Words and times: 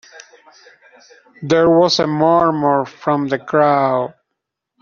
There 1.43 1.69
was 1.69 1.99
a 1.99 2.07
murmur 2.07 2.85
from 2.85 3.27
the 3.27 3.37
crowd. 3.37 4.15